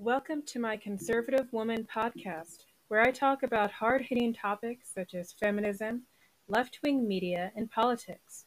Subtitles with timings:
[0.00, 5.32] Welcome to my Conservative Woman podcast, where I talk about hard hitting topics such as
[5.32, 6.02] feminism,
[6.46, 8.44] left wing media, and politics.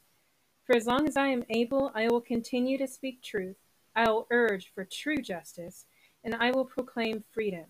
[0.64, 3.58] For as long as I am able, I will continue to speak truth,
[3.94, 5.84] I will urge for true justice,
[6.24, 7.66] and I will proclaim freedom.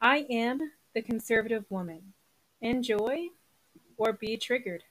[0.00, 0.58] I am
[0.92, 2.14] the conservative woman.
[2.60, 3.28] Enjoy
[3.96, 4.82] or be triggered.